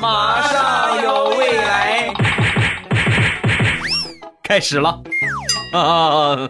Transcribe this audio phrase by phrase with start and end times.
[0.00, 2.12] 马上有未来，
[4.42, 5.00] 开始了
[5.72, 6.48] 啊！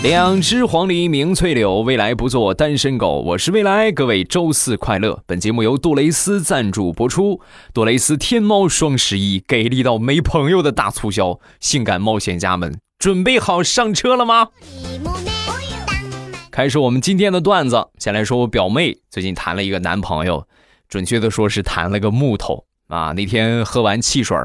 [0.00, 3.20] 两只黄鹂鸣翠柳，未来不做单身狗。
[3.20, 5.24] 我是未来，各位周四快乐。
[5.26, 7.40] 本节目由杜蕾斯赞助播出。
[7.74, 14.50] 杜蕾斯天猫双十一给力到没朋友的大促销，性感冒险家们准备好上车了吗？
[16.52, 17.88] 开始我们今天的段子。
[17.98, 20.46] 先来说我表妹最近谈了一个男朋友，
[20.88, 23.10] 准确的说是谈了个木头啊。
[23.16, 24.38] 那天喝完汽水，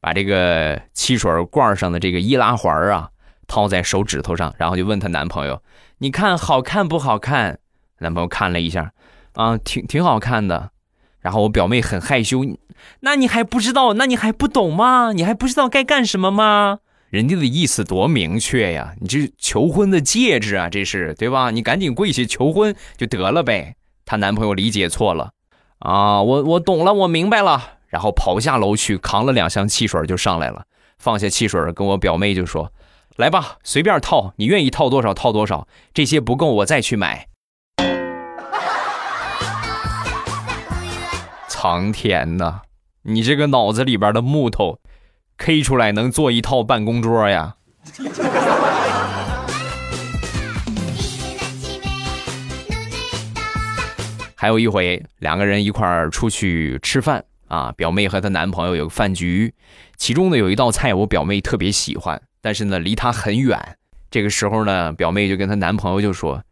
[0.00, 3.10] 把这个汽水罐上的这个易拉环啊。
[3.46, 5.62] 套在手指头上，然后就问她男朋友
[5.98, 7.58] ：“你看好看不好看？”
[8.00, 8.92] 男朋友看了一下，
[9.34, 10.70] 啊，挺挺好看的。
[11.20, 12.44] 然后我表妹很害羞
[13.00, 13.94] ：“那你还不知道？
[13.94, 15.12] 那你还不懂吗？
[15.12, 16.78] 你还不知道该干什么吗？”
[17.10, 18.94] 人家的意思多明确呀！
[19.00, 21.50] 你这求婚的戒指啊，这是对吧？
[21.50, 23.76] 你赶紧跪下求婚就得了呗。
[24.04, 25.30] 她男朋友理解错了，
[25.78, 27.78] 啊，我我懂了，我明白了。
[27.86, 30.64] 然后跑下楼去扛了两箱汽水就上来了，
[30.98, 32.70] 放下汽水跟我表妹就说。
[33.16, 37.28] 来吧，随便套，你愿意套多少套多少，这些不够我再去买。
[41.48, 42.60] 苍天呐，
[43.04, 44.80] 你这个脑子里边的木头
[45.38, 47.56] ，K 出来能做一套办公桌呀？
[54.34, 59.54] 还有一回，两个人一块儿出去吃饭啊，表妹和她男朋友有个饭局，
[59.96, 62.20] 其中呢有一道菜我表妹特别喜欢。
[62.46, 63.76] 但是呢，离他很远。
[64.08, 66.44] 这个时候呢，表妹就跟她男朋友就说：“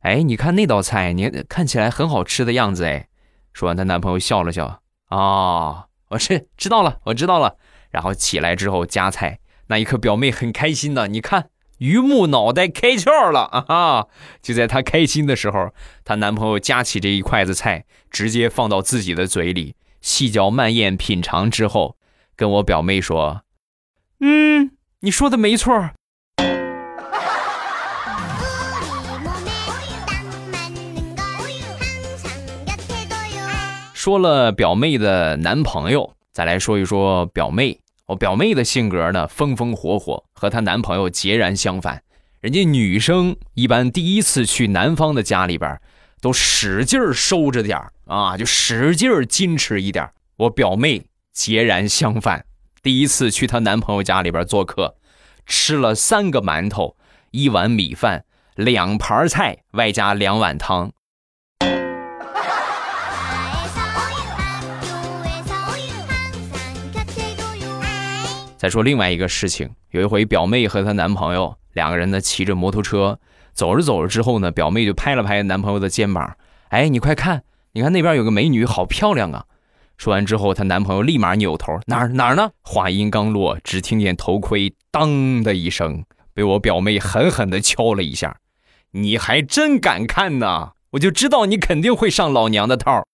[0.00, 3.08] 哎，你看那道菜，你看起来很好吃的样子。”哎，
[3.52, 4.80] 说完，她男朋友笑了笑
[5.14, 7.58] ：“啊，我是知道了，我知道了。”
[7.92, 11.50] 然后起来之后夹菜，那一刻表妹很开心的，你看
[11.80, 14.06] 榆木脑袋开窍了 啊！
[14.40, 21.98] 就在她开心的时候，她男朋友夹起这一筷子菜，直接放到自己的嘴里，细嚼慢咽品尝之后，
[22.34, 23.42] 跟我表妹说
[24.20, 24.70] ：“嗯。”
[25.04, 25.90] 你说的没错。
[33.92, 37.76] 说了表妹的男朋友，再来说一说表妹。
[38.06, 42.00] 我表妹的性格呢，风风火火，和她男朋友截然相反。
[42.40, 45.80] 人家女生一般第一次去男方的家里边，
[46.20, 47.76] 都使劲收着点
[48.06, 50.08] 啊，就使劲矜持一点。
[50.36, 52.44] 我表妹截然相反。
[52.82, 54.96] 第一次去她男朋友家里边做客，
[55.46, 56.96] 吃了三个馒头，
[57.30, 58.24] 一碗米饭，
[58.56, 60.90] 两盘菜，外加两碗汤。
[68.56, 73.20] 再说另外一个事情，有一回表妹和她男朋友两个人呢骑着摩托车
[73.52, 76.36] 走着走着之后呢，表妹就拍了拍男朋友的肩膀，
[76.70, 77.44] 哎，你快看，
[77.74, 79.46] 你看那边有个美女，好漂亮啊。
[80.02, 82.50] 说完之后，她男朋友立马扭头，哪儿哪儿呢？
[82.62, 86.04] 话音刚落，只听见头盔当的一声，
[86.34, 88.38] 被我表妹狠狠地敲了一下。
[88.90, 90.72] 你还真敢看呐！
[90.90, 93.04] 我就知道你肯定会上老娘的套。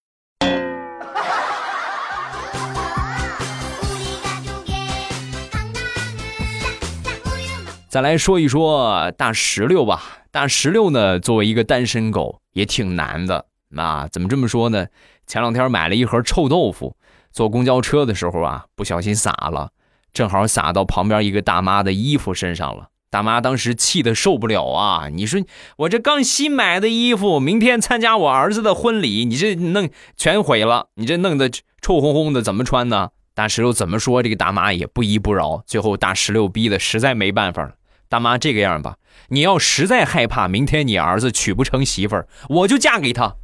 [7.90, 10.02] 再来说一说大石榴吧。
[10.30, 13.44] 大石榴呢，作为一个单身狗，也挺难的。
[13.76, 14.86] 啊，怎么这么说呢？
[15.28, 16.96] 前两天买了一盒臭豆腐，
[17.30, 19.70] 坐公交车的时候啊，不小心洒了，
[20.14, 22.88] 正好洒到旁边一个大妈的衣服身上了。
[23.10, 25.08] 大妈当时气得受不了啊！
[25.12, 25.42] 你说
[25.76, 33.10] 我这刚新买的衣服，明天参加我儿子的婚礼，你这弄全毁了，你这弄得臭烘烘的，怎么穿呢？
[33.34, 34.22] 大石榴怎么说？
[34.22, 35.62] 这个大妈也不依不饶。
[35.66, 37.74] 最后大石榴逼得实在没办法了。
[38.08, 38.96] 大妈这个样吧，
[39.28, 43.36] 你要实在害怕明天你儿子娶不成媳妇儿，我就嫁给他。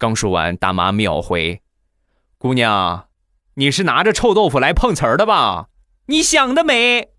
[0.00, 1.60] 刚说完，大妈秒回
[2.40, 3.08] ：“姑娘，
[3.56, 5.66] 你是拿着臭豆腐来碰瓷儿的吧？
[6.06, 7.10] 你想得美！”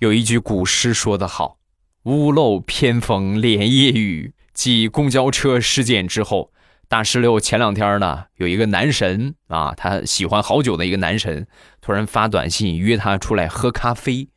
[0.00, 1.56] 有一句古诗说得好
[2.04, 6.52] ：“屋漏偏逢连夜雨。”继公交车事件之后，
[6.86, 11.46] 大石榴前两天呢，有一个男神啊，他喜欢好久的一个男神，
[11.80, 14.28] 突然发短信约他出来喝咖啡。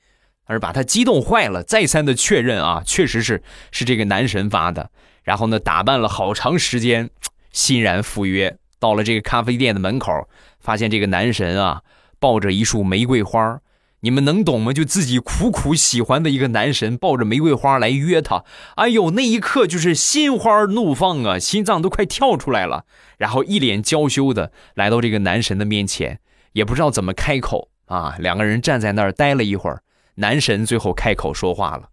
[0.46, 3.42] 而把他激动坏了，再三的确认啊，确实是
[3.72, 4.90] 是这个男神发的。
[5.24, 7.10] 然后呢，打扮了好长时间，
[7.52, 8.58] 欣然赴约。
[8.80, 10.28] 到了这个咖啡店的门口，
[10.60, 11.82] 发现这个男神啊，
[12.20, 13.60] 抱着一束玫瑰花。
[14.02, 14.74] 你们能懂吗？
[14.74, 18.44] 就自己苦苦喜欢的一个男神，抱着玫瑰花来约她。
[18.76, 22.84] 哎呦，那一刻就是心花怒放啊，心脏都快跳出来了。
[23.18, 26.20] 然后一脸娇羞的来到这个男神的面前，
[26.52, 28.18] 也不知道怎么开口啊。
[28.20, 29.82] 两个人站在那儿待了一会儿，
[30.16, 31.90] 男神最后开口说话了：“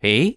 [0.00, 0.36] 哎，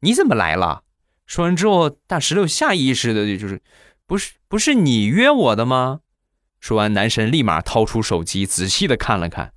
[0.00, 0.82] 你怎么来了？”
[1.26, 3.62] 说完之后，大石榴下意识的就是
[4.06, 6.00] ：“不是，不是你约我的吗？”
[6.60, 9.52] 说完，男神立马掏出手机，仔细的看了看。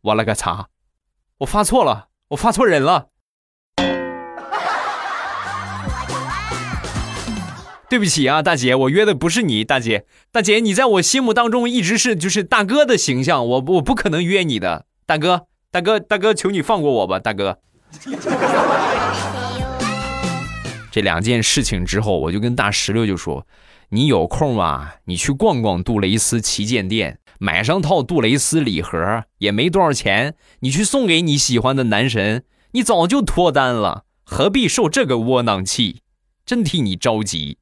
[0.00, 0.68] 我了个擦！
[1.38, 3.08] 我发错了，我发错人了。
[7.88, 17.58] 对不起啊，大姐，我约的不是你，大姐，大姐，你在我心目当中一直是就是大哥的形象，我我不可能约你的，大哥，大哥，大哥，求你放过我吧，大哥。
[20.92, 23.46] 这两件事情之后，我就跟大石榴就说
[23.88, 36.02] ：“你有空啊，你去逛逛杜蕾斯旗舰店。”买上套杜蕾斯礼盒也没多少钱，你去送给你喜欢的男神，你早就脱单了，何必受这个窝囊气？
[36.44, 37.56] 真替你着急。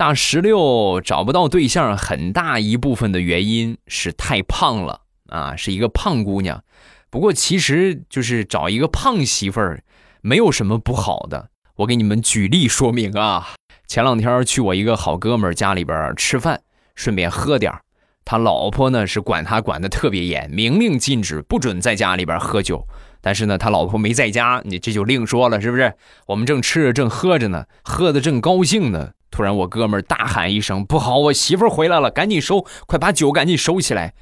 [0.00, 6.64] 大石榴找不到对象，很大一部分的原因是太胖了啊，是一个胖姑娘。
[7.10, 9.82] 不过其实就是找一个胖媳妇儿，
[10.22, 11.50] 没有什么不好的。
[11.76, 13.48] 我给你们举例说明啊，
[13.86, 16.62] 前两天去我一个好哥们家里边吃饭，
[16.94, 17.82] 顺便喝点儿
[18.24, 22.86] 他老婆呢是管他管的特别严，明令禁止不准在家里边喝酒。
[23.20, 25.92] 但是呢，他老婆没在家，你这就另说了，是不是？
[26.28, 34.14] 我们正吃着正喝着呢，喝的正高兴呢，突然我哥们大喊一声：“不好，我媳妇回来了，赶紧收，快把酒赶紧收起来！”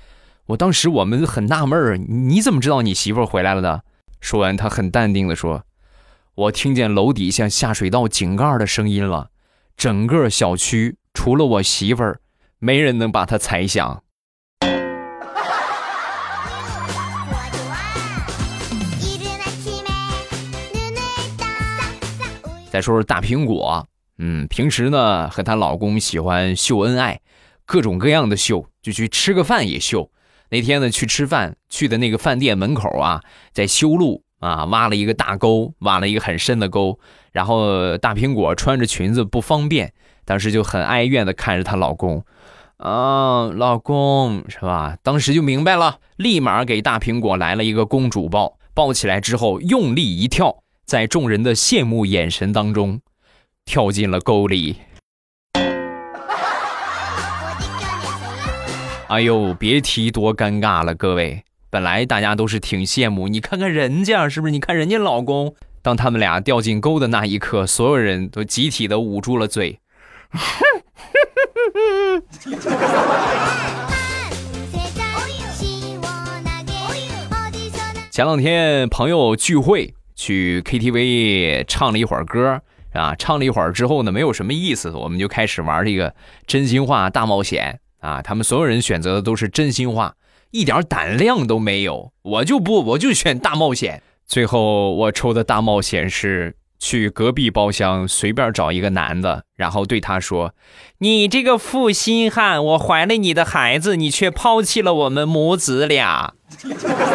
[0.49, 3.83] 我当时我们很纳闷儿，你怎么知道你媳妇回来了的？
[4.21, 5.65] 说完，他很淡定地说。
[6.35, 9.31] 我听见楼底下下水道井盖的声音了，
[9.77, 12.21] 整个小区除了我媳妇儿，
[12.59, 14.03] 没人能把它踩响。
[22.71, 23.89] 再说说大苹果，
[24.19, 27.21] 嗯，平时呢和她老公喜欢秀恩爱，
[27.65, 30.11] 各种各样的秀，就去吃个饭也秀。
[30.51, 33.23] 那天呢去吃饭，去的那个饭店门口啊，
[33.53, 34.25] 在修路。
[34.41, 37.01] 啊，挖了一个大沟，挖了一个很深的沟，
[37.33, 39.93] 然后大苹果穿着裙子不方便，
[40.25, 42.25] 当时就很哀怨的看着她老公，
[42.77, 44.97] 啊，老公是吧？
[45.03, 53.01] 当时就明白了，立马给大苹果来了一个公主抱，抱起来之后用力一跳，在众人的羡慕眼神当中，
[53.69, 54.77] 跳进了沟里。
[59.09, 61.45] 哎呦，别提多尴尬了，各位。
[61.69, 64.53] 本来大家都是挺羡慕，你看看人家是不是？
[64.53, 69.79] 你看人家老公，当他们俩掉进沟的那一刻，所有人都集体的捂住了嘴。
[78.11, 82.63] 前两天朋友聚会，去 KTV 唱了一会儿歌
[82.93, 86.15] 啊，唱了一会儿之后呢，没有什么意思，我们就开始玩这个
[86.47, 88.23] 真心话大冒险啊。
[88.23, 90.15] 他们所有人选择的都是真心话。
[90.51, 94.03] 一点胆量都没有，我就不，我就选大冒险。
[94.27, 100.55] 最后我抽的大冒险是去隔壁包厢随便找一个男的，然后对他说
[101.01, 106.33] ：“你这个负心汉，我怀了你的孩子，你却抛弃了我们母子俩。”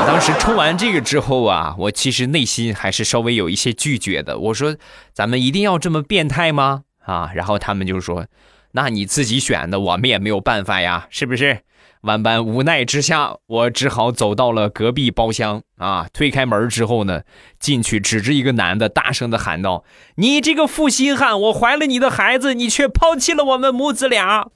[0.06, 4.38] 当时抽完这个之后啊，我其实内心还是稍微有一些拒绝的。
[4.38, 4.76] 我说
[5.12, 8.28] ：“咱们一定要这么变态吗？”啊，然后他们就说
[8.74, 11.62] ：“那你自己选的，我们也没有办法呀，是不是？”
[12.04, 16.06] 万般无奈之下，我只好走到了隔壁包厢啊！
[16.12, 17.22] 推开门之后呢，
[17.60, 19.86] 进去指着一个男的，大声的喊道
[20.18, 24.50] ：“你这个负心汉，我怀了你的孩子，你却抛弃了我们母子俩。”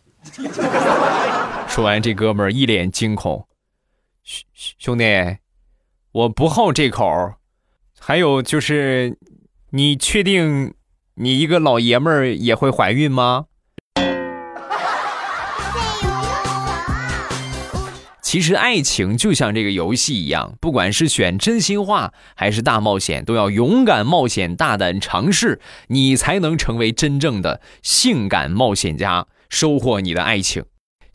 [1.70, 3.48] 说完，这哥们儿一脸惊恐
[4.30, 4.46] ：“兄
[4.78, 5.06] 兄弟，
[6.12, 7.36] 我不好这口。
[7.98, 9.18] 还有就是，
[9.70, 10.74] 你确定
[11.16, 13.46] 你一个老爷们儿也会怀孕吗？”
[18.22, 30.66] 其实爱情就像这个游戏一样，不管是选真心话还是大冒险，都要勇敢冒险、大胆尝试，你才能成为真正的性感冒险家，收获你的爱情。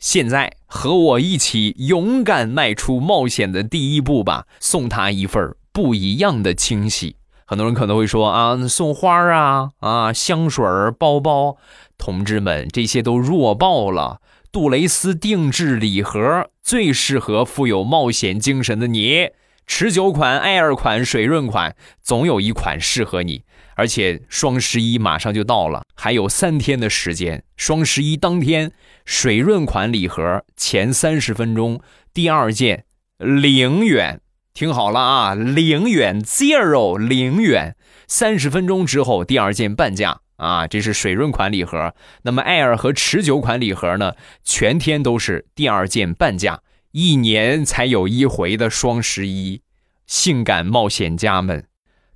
[0.03, 7.15] 现在和我一起勇敢迈出冒险的第一步吧，送他一份不一样的惊喜。
[7.45, 10.65] 很多人可能会说啊，送花啊啊，香水
[10.99, 11.55] 包包，
[11.97, 14.19] 同志们，这些都弱爆了。
[14.51, 19.29] 杜蕾斯定制礼盒最适合富有冒险精神的你，
[19.65, 23.43] 持久款、爱尔款、水润款，总有一款适合你。
[23.75, 27.43] 而且双十一马上就到了，还有三天的时间。
[27.57, 28.71] 双十一当天，
[29.05, 31.81] 水润款礼盒前三十分钟
[32.13, 32.85] 第二件
[33.17, 34.21] 零元，
[34.53, 37.75] 听好了啊，零元 zero 零元，
[38.07, 41.93] 三十分钟之后第二件半价啊，这是水润款礼盒。
[42.23, 44.13] 那么爱尔和持久款礼盒呢，
[44.43, 46.61] 全天都是第二件半价。
[46.91, 49.61] 一年才有一回的双十一，
[50.05, 51.65] 性感冒险家们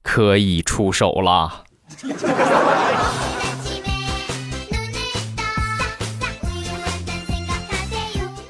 [0.08, 1.66] 可以出手了。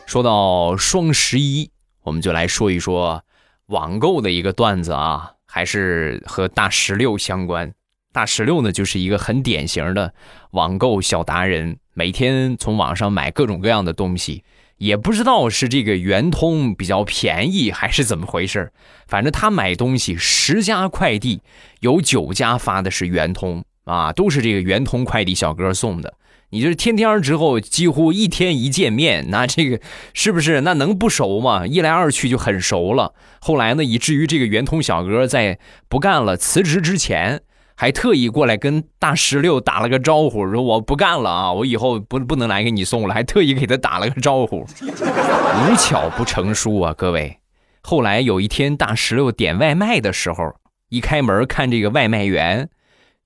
[0.05, 1.71] 说到双十一，
[2.03, 3.23] 我们就来说一说
[3.65, 7.73] 网购的一个段子啊，还是和大石榴相关。
[8.13, 10.13] 大石榴呢，就是一个很典型的
[10.51, 14.43] 网购小达人，每天从网上买各种各样的东西。
[14.77, 18.71] 也不知道是这个圆通比较便宜还是怎么回事
[19.07, 21.41] 反正他买东西十家快递
[21.79, 26.13] 有九家发的是圆通啊，都是这个圆通快递小哥送的。
[26.49, 29.81] 你就是天天之后几乎一天一见面，那这个
[30.13, 31.67] 是不是那能不熟吗？
[31.67, 33.13] 一来二去就很熟了。
[33.39, 37.41] 后来呢，以至于这个圆通小哥在不干了辞职之前。
[37.79, 44.65] 还特意过来跟大石榴打了个招呼，说我不干了啊，我以后不不能来给你送了，还特意给他打了个招呼。
[44.81, 47.37] 无巧不成书啊，各位。
[47.83, 50.55] 后来有一天，大石榴点外卖的时候，
[50.89, 52.67] 一开门看这个外卖员，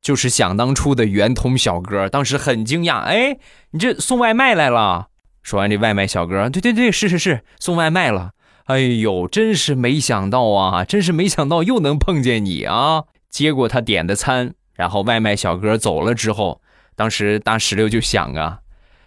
[0.02, 3.38] 就是想当初的圆通小哥，当时很惊讶，哎，
[3.72, 5.08] 你这送外卖来了？
[5.42, 8.32] 说完这外卖小哥，对对对，是是是，送外卖了。
[8.66, 13.06] 哎呦，真是没想到啊，真是没想到又能碰见你啊。
[13.32, 16.62] 接过他点的餐，然后外卖小哥走了之后，
[16.96, 18.60] 当时大石榴就想啊，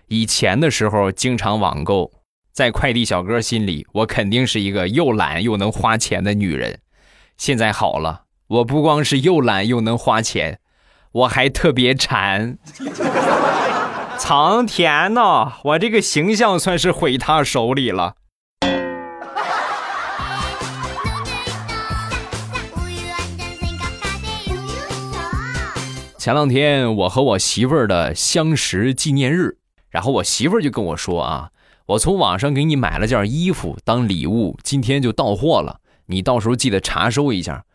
[0.09, 2.11] 以前的时候经常网购，
[2.53, 6.81] 在快递小哥心里，我肯定是一个又懒又能花钱的女人。
[7.37, 10.59] 现在好了，我不光是又懒又能花钱，
[11.13, 12.57] 我还特别馋。
[14.17, 18.15] 苍天呐，我这个形象算是毁他手里了。
[26.25, 29.59] 前两天我和我媳妇儿的相识纪念日，
[29.91, 31.51] 然后我媳妇儿就跟我说啊，
[31.85, 37.67] 我从网上给你买了件衣服当礼物，今天就到货了，你到时候记得查收一下。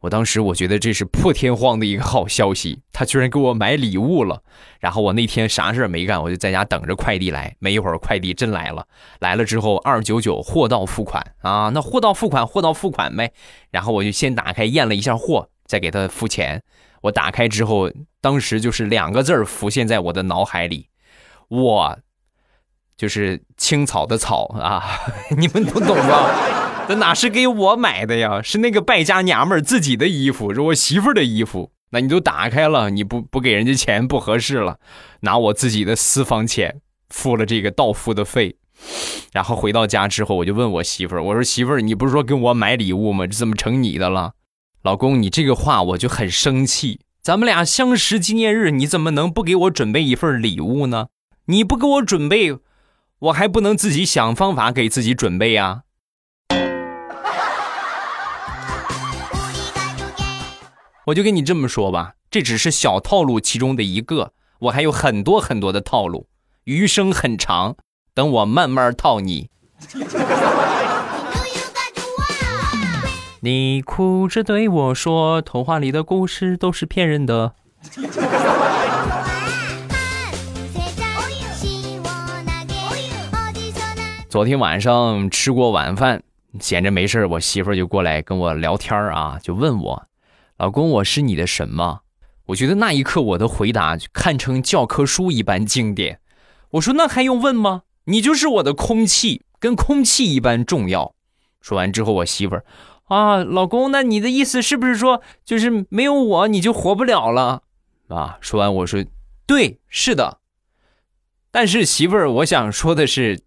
[0.00, 4.42] 我当时我觉得这是破天荒的一个好消息，她居然给我买礼物了。
[4.80, 7.54] 然后我那天啥事儿没干，我就在家等着快递来。
[7.58, 8.86] 没一会儿快递真来了，
[9.20, 13.30] 来了之后二九九货到付款啊，那货到付款，货到付款呗。
[13.70, 16.62] 然后我就先打开验了一下货，再给他付钱。
[17.02, 17.90] 我打开之后，
[18.20, 20.88] 当时就是两个字儿浮现在我的脑海里，
[21.48, 21.98] 我
[22.96, 24.82] 就是青草的草啊，
[25.38, 26.86] 你们都懂吧？
[26.88, 28.40] 这哪是给我买的呀？
[28.42, 31.70] 是那个败家娘们儿自己的衣服，是我媳妇儿的衣服。
[31.90, 34.78] 那你都打开了，你不不给人家钱不合适了，
[35.20, 38.56] 拿我自己的私房钱付了这个到付的费，
[39.32, 43.26] 然后回到家之后，我就问我媳妇儿，我说媳妇儿，你不是说给我买礼物吗？
[43.26, 44.32] 这怎么成你的了？
[44.82, 47.00] 老公，你这个话我就很生气。
[47.20, 51.08] 咱们俩相识纪念日，你怎么能不给我准备一份礼物呢？
[51.46, 52.56] 你不给我准备，
[53.18, 55.82] 我还不能自己想方法给自己准备呀？
[61.06, 66.28] 我就跟你这么说吧，这只是小套路其中的一个，我还有很多很多的套路，
[66.64, 67.76] 余生很长，
[68.14, 69.50] 等我慢慢套你。
[73.40, 77.54] 你哭着对我说：“童话里的故事都是骗人的。”
[84.28, 86.24] 昨天晚上吃过晚饭，
[86.58, 90.06] 闲着没事我媳妇儿就过来跟我聊天啊，就问我
[90.58, 92.00] ：“老公，我是你的什么？”
[92.46, 96.18] 我觉得那一刻我的回答堪称教科书一般经典。
[96.70, 97.82] 我说：“那还用问吗？
[98.06, 101.14] 你就是我的空气，跟空气一般重要。”
[101.62, 102.64] 说完之后，我媳妇儿。
[103.08, 107.62] 啊，老公，那你的意思是不是说，就是没有我你就活不了了？
[108.08, 109.04] 啊，说完我说，
[109.46, 110.38] 对，是的。
[111.50, 113.40] 但是媳妇儿，我想说的是，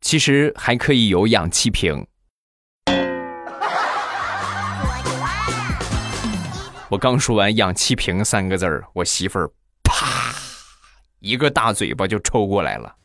[0.00, 2.04] 其实还可以有氧气瓶。
[6.90, 9.48] 我刚说完“氧气瓶”三个字儿，我媳妇儿
[9.84, 10.34] 啪
[11.20, 12.96] 一个大嘴巴就抽过来了。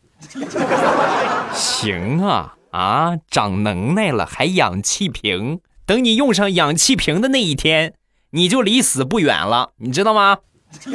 [1.53, 5.62] 行啊，啊，长能耐了还氧气瓶。
[5.91, 7.95] 等你用上氧气瓶的那一天，
[8.29, 10.38] 你就离死不远了，你知道吗？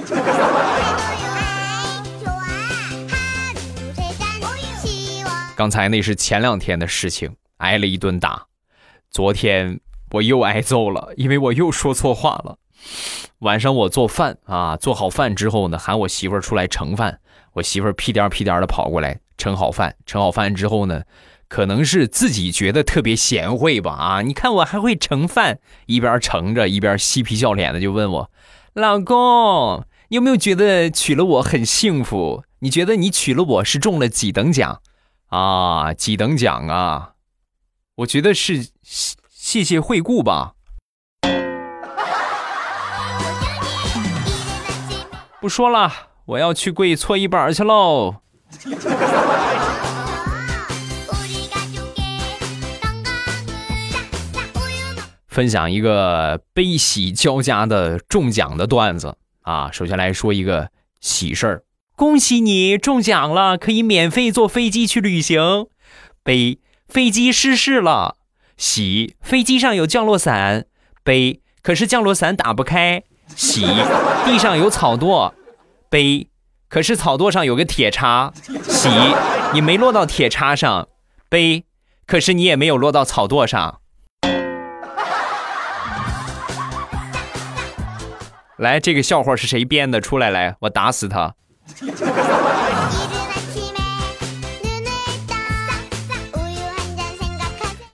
[5.54, 8.46] 刚才那是前两天的事情，挨了一顿打。
[9.10, 9.80] 昨天
[10.12, 12.56] 我又挨揍了，因为我又说错话了。
[13.40, 17.20] 晚上我做饭啊，做好饭之后呢，喊我媳妇儿出来盛饭。
[17.52, 21.02] 我媳妇儿屁颠屁颠的跑过来盛好饭，盛好饭之后呢，
[21.48, 24.22] 可能是自己觉得特别贤惠吧啊！
[24.22, 28.30] 你看我还会盛饭，一边盛着一边嬉皮笑脸的就问我
[28.74, 32.42] ：“老公，你有没有觉得娶了我很幸福？
[32.58, 34.80] 你觉得你娶了我是中了几等奖
[35.28, 35.94] 啊？
[35.94, 37.12] 几等奖啊？
[37.96, 40.54] 我觉得是谢谢惠顾吧。”
[45.40, 45.92] 不说了，
[46.24, 48.16] 我要去跪搓衣板去喽。
[55.36, 59.68] 分享一个悲喜交加的中奖的段子啊！
[59.70, 61.62] 首先来说一个喜事儿，
[61.94, 65.66] 恭喜你中奖了，可以免费坐飞机去旅行。
[66.24, 68.16] 悲，飞机失事了。
[68.56, 70.64] 喜，飞机上有降落伞。
[71.04, 73.02] 悲，可是降落伞打不开。
[73.36, 73.66] 喜，
[74.24, 75.34] 地上有草垛。
[75.90, 76.28] 悲，
[76.70, 78.32] 可是草垛上有个铁叉。
[78.62, 78.88] 喜，
[79.52, 80.88] 你没落到铁叉上。
[81.28, 81.64] 悲，
[82.06, 83.80] 可是你也没有落到草垛上。
[88.58, 90.00] 来，这个笑话是谁编的？
[90.00, 91.34] 出来，来，我打死他。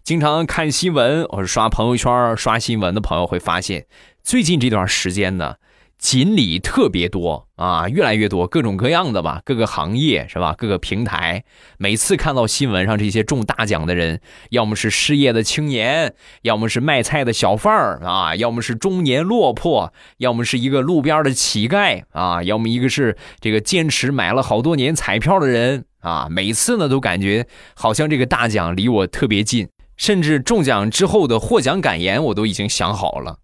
[0.04, 3.86] 经常看新闻，或者刷朋友圈、刷新闻的朋友会发现，
[4.22, 5.56] 最近这段时间呢。
[6.02, 10.52] 锦鲤特别多啊，越来越多，各种各样的吧，各个行业是吧？
[10.58, 11.44] 各个平台，
[11.78, 26.26] 每次看到新闻上这些中大奖的人，要么是失业的青年，要么是卖菜的小贩儿啊，要么是中年落魄，要么是一个路边的乞丐啊，要么一个是这个坚持买了好多年彩票的人啊。
[26.28, 33.38] 每次呢，都感觉好像这个大奖离我特别近，甚至中奖之后的获奖感言我都已经想好了，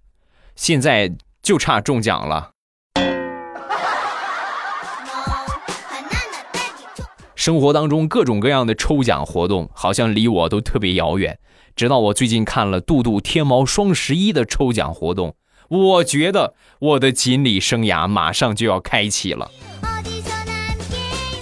[0.56, 1.12] 现在。
[1.48, 2.50] 就差中奖了。
[7.34, 11.38] 生活当中各种各样的抽奖活动，好像离我都特别遥远。
[11.74, 15.36] 直到我最近看了杜杜天猫双十一的抽奖活动，
[15.70, 19.50] 我觉得我的锦鲤生涯马上就要开启了。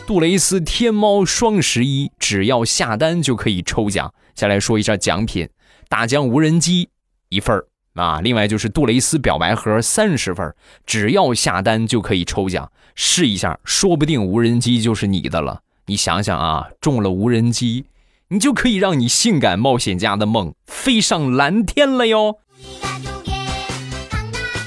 [0.06, 4.14] 杜蕾斯天猫双十一，只要下单就可以抽奖。
[4.36, 5.48] 先来说一下奖品：
[5.88, 6.90] 大疆无人机
[7.28, 7.66] 一份儿。
[7.96, 10.54] 啊，另外就是杜蕾斯表白盒三十份，
[10.84, 15.62] 只要下单就可以抽奖，试一下，说不定无人机就是你的了。
[15.86, 17.86] 你想想啊，中了无人机，
[18.28, 22.36] 你就可以让你性感冒险家的梦飞上蓝天了哟。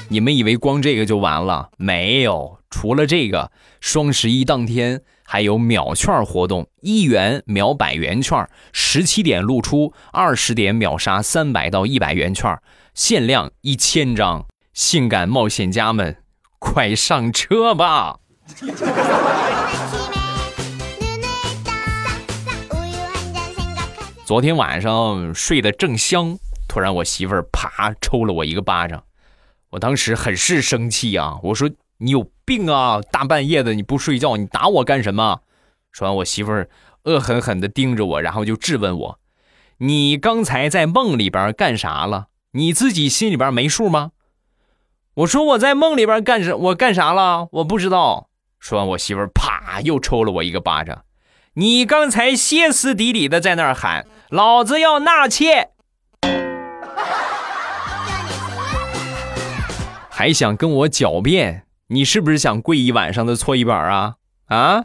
[0.08, 1.70] 你们以为光这个就完了？
[1.76, 12.58] 没有，除了这个，双十一当天还有秒券活动，一元秒百元券，十七点露出，二十点秒杀三百到一百元券。
[13.02, 16.18] 限量一千张，性感冒险家们，
[16.58, 18.18] 快上车吧！
[24.26, 29.02] 昨天晚上睡得正香，突然我媳妇儿啪抽了我一个巴掌，
[29.70, 31.38] 我当时很是生气啊！
[31.42, 33.00] 我说你有病啊！
[33.10, 35.40] 大半夜的你不睡觉，你打我干什么？
[35.90, 36.68] 说完，我媳妇儿
[37.04, 39.18] 恶狠狠地盯着我，然后就质问我
[39.80, 44.10] ：“你刚才在梦里边干啥了？”你自己心里边没数吗？
[45.14, 47.48] 我说我在梦里边干什我干啥了？
[47.52, 48.28] 我不知道。
[48.58, 51.04] 说完，我媳妇啪又抽了我一个巴掌。
[51.54, 55.70] 你刚才歇斯底里的在那儿喊：“老子要纳妾！”
[60.10, 61.66] 还想跟我狡辩？
[61.88, 64.16] 你是不是想跪一晚上的搓衣板啊？
[64.46, 64.84] 啊？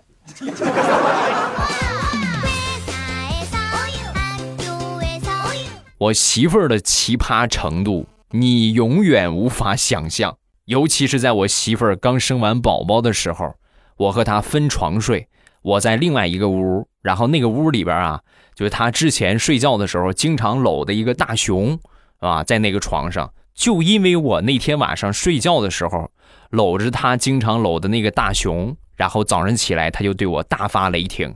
[5.97, 10.37] 我媳妇儿的奇葩程度，你永远无法想象。
[10.65, 13.55] 尤其是在我媳妇儿刚生完宝宝的时候，
[13.95, 15.29] 我和她分床睡，
[15.61, 18.21] 我在另外一个屋，然后那个屋里边啊，
[18.55, 21.79] 就是她之前睡觉的时候经常搂的一个大熊，
[22.19, 26.11] 啊，在那个床上，就因为我那天晚上睡觉的时候
[26.49, 31.35] 搂着她经常搂的那个大熊，然后早上起来她就对我大发雷霆，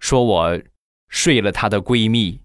[0.00, 0.60] 说我
[1.08, 2.40] 睡了她的闺蜜。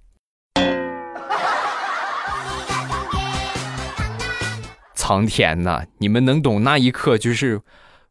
[5.10, 5.86] 苍天呐！
[5.98, 7.62] 你们能懂那一刻就是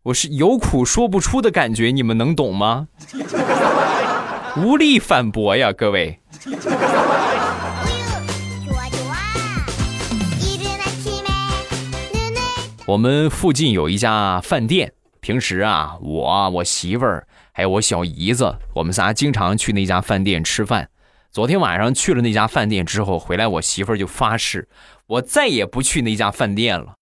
[0.02, 2.88] 我是有苦说不出的感觉，你们能懂吗？
[4.56, 6.18] 无力反驳呀，各位。
[12.86, 20.88] 我们附近有一家饭店，平时啊，我、我媳妇儿还有我小姨子，我们仨经常去那家饭店吃饭。
[21.30, 24.66] 昨天晚上去了那家饭店之后回来，我媳妇儿就发誓，
[25.06, 26.94] 我再也不去那家饭店了。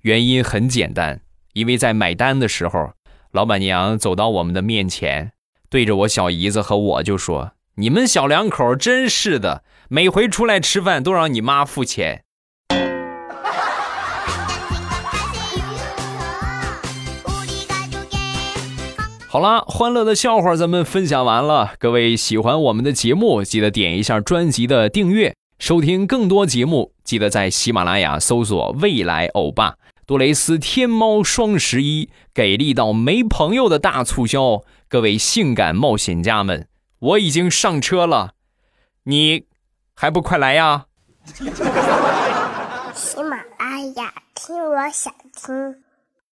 [0.00, 1.20] 原因很简单，
[1.52, 2.92] 因为在买单的时候，
[3.30, 5.32] 老板娘走到我们的面前，
[5.68, 12.23] 对着我小姨子和我就说：“你们小两口真是的，每回出来吃饭都让你妈付钱。”
[19.34, 21.72] 好啦，欢乐的笑话咱们分享完了。
[21.80, 26.92] 各位喜欢我们的节目，记得点一下专辑的订阅，收听更多节目。
[27.02, 29.74] 记得在喜马拉雅搜索“未来欧巴”。
[30.06, 36.68] 多蕾斯天猫双十一给力到没朋友的大促销，各位性感冒险家们，
[37.00, 38.34] 我已经上车了，
[39.02, 39.46] 你
[39.96, 40.84] 还不快来呀？
[42.94, 45.83] 喜马拉雅听，我想听。